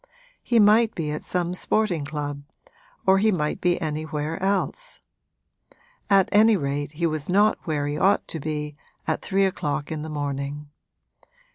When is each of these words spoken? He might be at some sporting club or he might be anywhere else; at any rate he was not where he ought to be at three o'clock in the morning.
He 0.41 0.57
might 0.57 0.95
be 0.95 1.11
at 1.11 1.21
some 1.21 1.53
sporting 1.53 2.05
club 2.05 2.41
or 3.05 3.19
he 3.19 3.31
might 3.31 3.61
be 3.61 3.79
anywhere 3.79 4.41
else; 4.41 4.99
at 6.09 6.27
any 6.31 6.57
rate 6.57 6.93
he 6.93 7.05
was 7.05 7.29
not 7.29 7.59
where 7.65 7.85
he 7.85 7.99
ought 7.99 8.27
to 8.29 8.39
be 8.39 8.75
at 9.05 9.21
three 9.21 9.45
o'clock 9.45 9.91
in 9.91 10.01
the 10.01 10.09
morning. 10.09 10.69